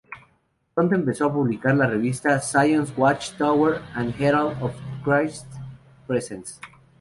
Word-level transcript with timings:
Pronto 0.73 0.95
empezó 0.95 1.25
a 1.27 1.31
publicar 1.33 1.75
la 1.75 1.85
revista 1.85 2.39
"Zion’s 2.39 2.91
Watch 2.97 3.33
Tower 3.37 3.83
and 3.93 4.15
Herald 4.19 4.59
of 4.59 4.73
Christ’s 5.03 5.45
Presence". 6.07 6.55